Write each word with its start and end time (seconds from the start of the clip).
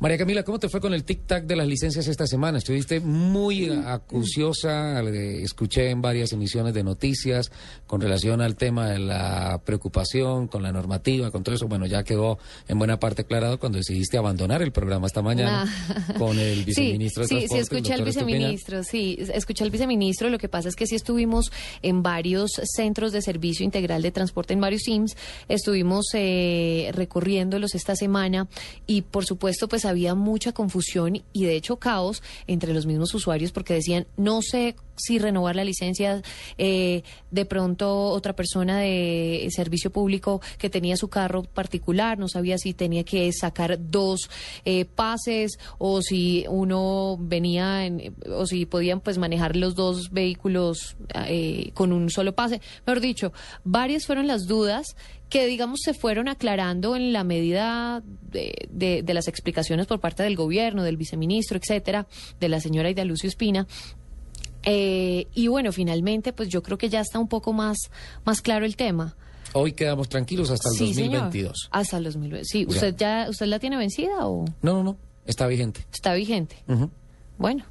María 0.00 0.16
Camila, 0.16 0.42
¿cómo 0.44 0.58
te 0.58 0.70
fue 0.70 0.80
con 0.80 0.94
el 0.94 1.04
tic-tac 1.04 1.44
de 1.44 1.56
las 1.56 1.68
licencias 1.68 2.08
esta 2.08 2.26
semana? 2.26 2.56
Estuviste 2.56 3.00
muy 3.00 3.68
acuciosa, 3.68 4.98
escuché 5.02 5.90
en 5.90 6.00
varias 6.00 6.32
emisiones 6.32 6.72
de 6.72 6.82
noticias 6.82 7.52
con 7.86 8.00
relación 8.00 8.40
al 8.40 8.56
tema 8.56 8.88
de 8.88 8.98
la 8.98 9.60
preocupación 9.62 10.48
con 10.48 10.62
la 10.62 10.72
normativa, 10.72 11.30
con 11.30 11.42
todo 11.42 11.54
eso. 11.54 11.68
Bueno, 11.68 11.84
ya 11.84 12.02
quedó 12.02 12.38
en 12.66 12.78
buena 12.78 12.98
parte 12.98 13.22
aclarado 13.22 13.58
cuando 13.58 13.76
decidiste 13.76 14.16
abandonar 14.16 14.62
el 14.62 14.72
programa 14.72 15.06
esta 15.06 15.20
mañana 15.20 15.50
Ah. 15.50 16.14
con 16.16 16.38
el 16.38 16.64
viceministro 16.64 17.24
sí, 17.26 17.34
de 17.34 17.48
sí, 17.48 17.58
escuché 17.58 17.92
al 17.92 18.02
viceministro, 18.02 18.82
sí, 18.82 19.18
escuché 19.34 19.64
al 19.64 19.70
viceministro. 19.70 20.30
Lo 20.30 20.38
que 20.38 20.48
pasa 20.48 20.70
es 20.70 20.76
que 20.76 20.86
sí 20.86 20.94
estuvimos 20.94 21.52
en 21.82 22.02
varios 22.02 22.52
centros 22.74 23.12
de 23.12 23.20
servicio 23.20 23.66
integral 23.66 24.00
de 24.00 24.12
transporte, 24.12 24.54
en 24.54 24.62
varios 24.62 24.82
SIMS. 24.82 25.14
Estuvimos 25.48 26.06
eh, 26.14 26.90
recorriéndolos 26.94 27.74
esta 27.74 27.94
semana 27.96 28.48
y, 28.86 29.02
por 29.02 29.26
supuesto, 29.26 29.68
pues 29.68 29.89
había 29.90 30.14
mucha 30.14 30.52
confusión 30.52 31.22
y, 31.32 31.44
de 31.44 31.56
hecho, 31.56 31.76
caos 31.76 32.22
entre 32.46 32.72
los 32.72 32.86
mismos 32.86 33.14
usuarios 33.14 33.52
porque 33.52 33.74
decían, 33.74 34.06
no 34.16 34.40
sé 34.42 34.74
si 35.00 35.18
renovar 35.18 35.56
la 35.56 35.64
licencia, 35.64 36.22
eh, 36.58 37.02
de 37.30 37.44
pronto 37.44 38.04
otra 38.10 38.34
persona 38.34 38.80
de 38.80 39.48
servicio 39.50 39.90
público 39.90 40.40
que 40.58 40.70
tenía 40.70 40.96
su 40.96 41.08
carro 41.08 41.42
particular, 41.42 42.18
no 42.18 42.28
sabía 42.28 42.58
si 42.58 42.74
tenía 42.74 43.04
que 43.04 43.30
sacar 43.32 43.78
dos 43.90 44.30
eh, 44.64 44.84
pases 44.84 45.58
o 45.78 46.02
si 46.02 46.44
uno 46.48 47.16
venía 47.18 47.86
en- 47.86 48.14
o 48.34 48.46
si 48.46 48.66
podían 48.66 49.00
pues 49.00 49.18
manejar 49.18 49.56
los 49.56 49.74
dos 49.74 50.10
vehículos 50.10 50.96
eh, 51.26 51.70
con 51.74 51.92
un 51.92 52.10
solo 52.10 52.34
pase. 52.34 52.60
Mejor 52.86 53.00
dicho, 53.00 53.32
varias 53.64 54.06
fueron 54.06 54.26
las 54.26 54.46
dudas 54.46 54.96
que 55.28 55.46
digamos 55.46 55.78
se 55.84 55.94
fueron 55.94 56.28
aclarando 56.28 56.96
en 56.96 57.12
la 57.12 57.22
medida 57.22 58.02
de, 58.32 58.66
de- 58.70 59.02
de 59.02 59.14
las 59.14 59.28
explicaciones 59.28 59.86
por 59.86 60.00
parte 60.00 60.24
del 60.24 60.34
gobierno, 60.34 60.82
del 60.82 60.96
viceministro, 60.96 61.56
etcétera, 61.56 62.08
de 62.40 62.48
la 62.48 62.60
señora 62.60 62.90
Ida 62.90 63.04
Lucio 63.04 63.28
Espina. 63.28 63.66
Eh, 64.62 65.26
y 65.34 65.48
bueno, 65.48 65.72
finalmente, 65.72 66.32
pues 66.32 66.48
yo 66.48 66.62
creo 66.62 66.76
que 66.78 66.88
ya 66.88 67.00
está 67.00 67.18
un 67.18 67.28
poco 67.28 67.52
más, 67.52 67.78
más 68.24 68.42
claro 68.42 68.64
el 68.66 68.76
tema. 68.76 69.16
Hoy 69.52 69.72
quedamos 69.72 70.08
tranquilos 70.08 70.50
hasta 70.50 70.68
el 70.68 70.74
sí, 70.76 70.86
2022. 70.92 71.32
señor. 71.32 71.70
Hasta 71.72 71.96
el 71.96 72.04
2022. 72.04 72.46
Sí, 72.48 72.62
Ya. 72.64 72.68
¿usted 72.68 72.96
ya 72.96 73.26
usted 73.28 73.46
la 73.46 73.58
tiene 73.58 73.76
vencida 73.76 74.26
o 74.26 74.44
No, 74.62 74.74
no, 74.74 74.82
no, 74.84 74.96
está 75.26 75.46
vigente. 75.46 75.84
está 75.92 76.14
vigente? 76.14 76.62
Bueno, 77.38 77.64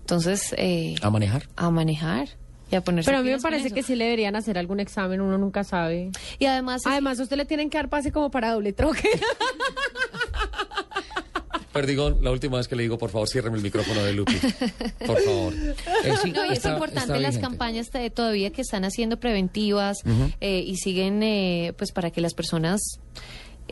entonces 0.00 0.54
eh, 0.56 0.94
A 1.02 1.10
manejar. 1.10 1.48
a 1.56 1.70
manejar 1.70 2.28
y 2.70 2.76
a 2.76 2.80
ponerse 2.82 3.08
Pero 3.10 3.18
a 3.18 3.22
mí 3.22 3.30
me 3.30 3.38
parece 3.40 3.70
que 3.72 3.82
sí 3.82 3.94
le 3.96 4.04
deberían 4.04 4.36
hacer 4.36 4.56
algún 4.56 4.80
examen, 4.80 5.20
uno 5.20 5.36
nunca 5.36 5.64
sabe. 5.64 6.10
Y 6.38 6.46
además, 6.46 6.80
Además, 6.86 7.20
a 7.20 7.24
usted 7.24 7.36
le 7.36 7.44
tienen 7.44 7.68
que 7.68 7.76
dar 7.76 7.90
pase 7.90 8.10
como 8.12 8.30
para 8.30 8.52
doble 8.52 8.72
troque. 8.72 9.08
Perdigón, 11.72 12.18
la 12.22 12.30
última 12.30 12.58
vez 12.58 12.68
que 12.68 12.76
le 12.76 12.82
digo, 12.82 12.98
por 12.98 13.10
favor, 13.10 13.28
ciérreme 13.28 13.56
el 13.56 13.62
micrófono 13.62 14.02
de 14.04 14.12
Lupi. 14.12 14.34
Por 15.06 15.20
favor. 15.22 15.52
Eh, 16.04 16.14
sí, 16.20 16.32
No, 16.32 16.44
y 16.44 16.48
es 16.48 16.58
está- 16.58 16.72
importante 16.72 17.00
está 17.12 17.18
las 17.20 17.38
campañas 17.38 17.88
todavía 18.14 18.50
que 18.50 18.60
están 18.62 18.84
haciendo 18.84 19.18
preventivas 19.20 19.98
eh, 20.40 20.64
y 20.66 20.76
siguen, 20.76 21.22
eh, 21.22 21.72
pues 21.78 21.92
para 21.92 22.10
que 22.10 22.20
las 22.20 22.34
personas 22.34 22.80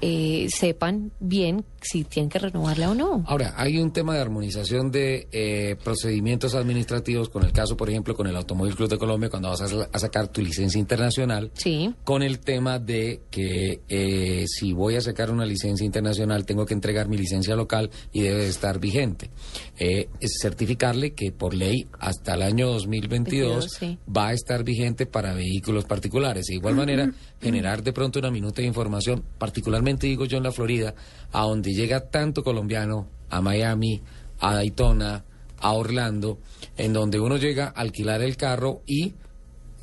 eh, 0.00 0.46
sepan 0.50 1.12
bien 1.20 1.64
si 1.82 2.04
tienen 2.04 2.28
que 2.28 2.38
renovarla 2.38 2.90
o 2.90 2.94
no. 2.94 3.24
Ahora, 3.26 3.54
hay 3.56 3.78
un 3.78 3.92
tema 3.92 4.14
de 4.14 4.20
armonización 4.20 4.90
de 4.90 5.28
eh, 5.32 5.76
procedimientos 5.82 6.54
administrativos 6.54 7.28
con 7.30 7.44
el 7.44 7.52
caso, 7.52 7.76
por 7.76 7.88
ejemplo, 7.88 8.14
con 8.14 8.26
el 8.26 8.36
Automóvil 8.36 8.74
Club 8.74 8.88
de 8.90 8.98
Colombia, 8.98 9.30
cuando 9.30 9.48
vas 9.48 9.62
a, 9.62 9.88
a 9.90 9.98
sacar 9.98 10.28
tu 10.28 10.42
licencia 10.42 10.78
internacional, 10.78 11.50
Sí. 11.54 11.94
con 12.04 12.22
el 12.22 12.40
tema 12.40 12.78
de 12.78 13.22
que 13.30 13.80
eh, 13.88 14.44
si 14.46 14.72
voy 14.72 14.96
a 14.96 15.00
sacar 15.00 15.30
una 15.30 15.46
licencia 15.46 15.84
internacional, 15.86 16.44
tengo 16.44 16.66
que 16.66 16.74
entregar 16.74 17.08
mi 17.08 17.16
licencia 17.16 17.56
local 17.56 17.90
y 18.12 18.22
debe 18.22 18.42
de 18.42 18.48
estar 18.48 18.78
vigente. 18.78 19.30
Eh, 19.78 20.08
es 20.20 20.38
certificarle 20.40 21.12
que 21.14 21.32
por 21.32 21.54
ley 21.54 21.86
hasta 21.98 22.34
el 22.34 22.42
año 22.42 22.68
2022 22.68 23.10
22, 23.10 23.70
sí. 23.78 23.98
va 24.14 24.28
a 24.28 24.32
estar 24.34 24.62
vigente 24.64 25.06
para 25.06 25.34
vehículos 25.34 25.84
particulares. 25.84 26.46
De 26.46 26.54
igual 26.54 26.74
manera, 26.74 27.10
generar 27.40 27.82
de 27.82 27.92
pronto 27.92 28.18
una 28.18 28.30
minuta 28.30 28.62
de 28.62 28.68
información, 28.68 29.24
digo 30.08 30.24
yo 30.24 30.38
en 30.38 30.44
la 30.44 30.52
Florida, 30.52 30.94
a 31.32 31.42
donde 31.42 31.72
llega 31.72 32.10
tanto 32.10 32.42
colombiano, 32.42 33.08
a 33.28 33.40
Miami, 33.40 34.02
a 34.38 34.54
Daytona, 34.54 35.24
a 35.58 35.72
Orlando, 35.72 36.38
en 36.76 36.92
donde 36.92 37.20
uno 37.20 37.36
llega 37.36 37.66
a 37.66 37.80
alquilar 37.80 38.22
el 38.22 38.36
carro 38.36 38.82
y 38.86 39.14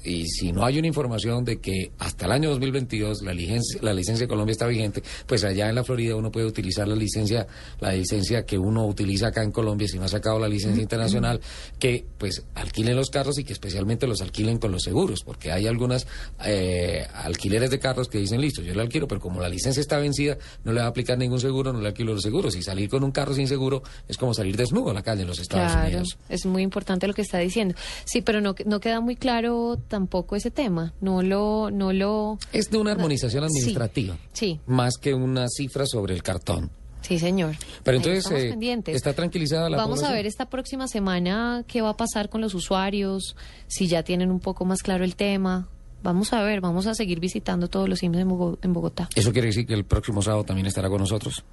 y 0.03 0.25
si 0.27 0.51
no 0.51 0.65
hay 0.65 0.77
una 0.79 0.87
información 0.87 1.43
de 1.43 1.59
que 1.59 1.91
hasta 1.99 2.25
el 2.25 2.31
año 2.31 2.49
2022 2.51 3.21
la 3.23 3.33
licencia, 3.33 3.79
la 3.81 3.93
licencia 3.93 4.25
de 4.25 4.29
Colombia 4.29 4.51
está 4.53 4.67
vigente, 4.67 5.03
pues 5.25 5.43
allá 5.43 5.69
en 5.69 5.75
la 5.75 5.83
Florida 5.83 6.15
uno 6.15 6.31
puede 6.31 6.45
utilizar 6.45 6.87
la 6.87 6.95
licencia, 6.95 7.47
la 7.79 7.91
licencia 7.93 8.45
que 8.45 8.57
uno 8.57 8.85
utiliza 8.85 9.27
acá 9.27 9.43
en 9.43 9.51
Colombia 9.51 9.87
si 9.87 9.97
no 9.97 10.05
ha 10.05 10.07
sacado 10.07 10.39
la 10.39 10.47
licencia 10.47 10.81
internacional, 10.81 11.41
que 11.79 12.05
pues 12.17 12.43
alquilen 12.55 12.95
los 12.95 13.09
carros 13.09 13.37
y 13.39 13.43
que 13.43 13.53
especialmente 13.53 14.07
los 14.07 14.21
alquilen 14.21 14.57
con 14.59 14.71
los 14.71 14.83
seguros, 14.83 15.23
porque 15.23 15.51
hay 15.51 15.67
algunas 15.67 16.07
eh, 16.45 17.05
alquileres 17.13 17.69
de 17.71 17.79
carros 17.79 18.07
que 18.07 18.17
dicen, 18.19 18.39
listo, 18.41 18.61
yo 18.61 18.73
le 18.73 18.81
alquilo, 18.81 19.07
pero 19.07 19.19
como 19.21 19.41
la 19.41 19.49
licencia 19.49 19.81
está 19.81 19.97
vencida, 19.97 20.37
no 20.63 20.71
le 20.73 20.79
va 20.79 20.85
a 20.85 20.89
aplicar 20.89 21.17
ningún 21.17 21.39
seguro, 21.39 21.73
no 21.73 21.81
le 21.81 21.87
alquilo 21.87 22.13
los 22.13 22.23
seguros. 22.23 22.55
Y 22.55 22.61
salir 22.63 22.89
con 22.89 23.03
un 23.03 23.11
carro 23.11 23.33
sin 23.33 23.47
seguro 23.47 23.83
es 24.07 24.17
como 24.17 24.33
salir 24.33 24.55
desnudo 24.55 24.91
a 24.91 24.93
la 24.93 25.01
calle 25.03 25.21
en 25.23 25.27
los 25.27 25.39
Estados 25.39 25.71
Claro, 25.71 25.87
Unidos. 25.87 26.17
es 26.29 26.45
muy 26.45 26.61
importante 26.63 27.07
lo 27.07 27.13
que 27.13 27.21
está 27.21 27.39
diciendo. 27.39 27.75
Sí, 28.05 28.21
pero 28.21 28.41
no, 28.41 28.55
no 28.65 28.79
queda 28.79 29.01
muy 29.01 29.15
claro 29.15 29.77
tampoco 29.97 30.35
ese 30.35 30.51
tema. 30.51 30.93
No 31.01 31.23
lo, 31.23 31.71
no 31.71 31.91
lo. 31.91 32.37
Es 32.53 32.69
de 32.69 32.77
una 32.77 32.91
armonización 32.91 33.49
Sí. 33.49 33.59
administrativa. 33.59 34.15
Sí, 34.33 34.59
más 34.67 34.93
que 35.01 35.13
una 35.15 35.47
cifra 35.49 35.85
sobre 35.87 36.13
el 36.13 36.21
cartón. 36.21 36.69
sí, 37.01 37.17
señor. 37.19 37.55
Pero 37.83 37.97
entonces 37.97 38.25
eh, 38.53 38.83
está 38.87 39.13
tranquilizada 39.13 39.69
la 39.69 39.77
Vamos 39.77 40.03
a 40.03 40.11
ver 40.11 40.25
esta 40.25 40.49
próxima 40.49 40.87
semana 40.87 41.63
qué 41.67 41.81
va 41.81 41.89
a 41.91 41.97
pasar 41.97 42.29
con 42.29 42.41
los 42.41 42.53
usuarios, 42.53 43.35
si 43.67 43.87
ya 43.87 44.03
tienen 44.03 44.29
un 44.29 44.39
poco 44.39 44.65
más 44.65 44.81
claro 44.83 45.03
el 45.05 45.15
tema. 45.15 45.67
Vamos 46.03 46.31
a 46.33 46.43
ver, 46.43 46.61
vamos 46.61 46.85
a 46.85 46.93
seguir 46.93 47.19
visitando 47.19 47.69
todos 47.69 47.87
los 47.89 47.99
CIMS 47.99 48.17
en 48.19 48.29
Bogo- 48.29 48.59
en 48.61 48.73
Bogotá. 48.73 49.09
Eso 49.15 49.31
quiere 49.31 49.47
decir 49.47 49.65
que 49.65 49.73
el 49.73 49.85
próximo 49.85 50.21
sábado 50.21 50.43
también 50.43 50.67
estará 50.67 50.89
con 50.89 50.99
nosotros. 50.99 51.43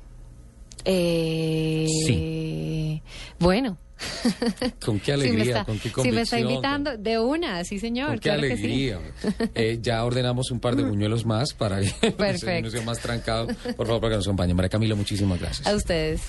Eh, 0.84 3.00
Bueno. 3.38 3.78
Con 4.84 4.98
qué 4.98 5.04
Si 5.06 5.10
alegría, 5.12 5.44
está- 5.44 5.64
con 5.64 5.78
qué 5.78 5.88
Si 5.88 6.10
me 6.10 6.20
está 6.22 6.36
convicción, 6.36 6.40
invitando, 6.50 6.96
de 6.96 7.18
una, 7.18 7.64
sí 7.64 7.78
señor. 7.78 8.08
Con 8.08 8.18
qué 8.18 8.28
claro 8.30 8.42
que 8.42 8.56
sí. 8.56 8.64
alegría. 8.64 8.98
Eh, 9.54 9.78
ya 9.82 10.04
ordenamos 10.04 10.50
un 10.50 10.60
par 10.60 10.76
de 10.76 10.84
buñuelos 10.84 11.24
más 11.26 11.52
para 11.54 11.80
que 11.80 12.10
desayuno 12.18 12.70
sea 12.70 12.82
más 12.82 12.98
trancado. 13.00 13.46
Por 13.76 13.86
favor, 13.86 14.00
para 14.00 14.12
que 14.12 14.16
nos 14.16 14.26
acompañen. 14.26 14.56
María 14.56 14.68
Camila, 14.70 14.94
muchísimas 14.94 15.40
gracias. 15.40 15.66
A 15.66 15.74
ustedes. 15.74 16.22